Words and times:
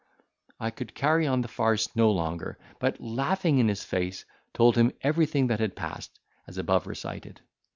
I 0.59 0.71
could 0.71 0.95
carry 0.95 1.27
on 1.27 1.41
the 1.41 1.47
farce 1.47 1.87
no 1.95 2.09
longer; 2.09 2.57
but, 2.79 2.99
laughing 2.99 3.59
in 3.59 3.67
his 3.67 3.83
face, 3.83 4.25
told 4.51 4.75
him 4.75 4.93
everything 5.01 5.45
that 5.45 5.59
had 5.59 5.75
passed, 5.75 6.19
as 6.47 6.57
above 6.57 6.87
recited. 6.87 7.39